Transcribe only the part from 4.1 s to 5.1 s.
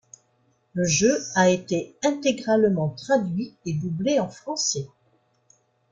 en français.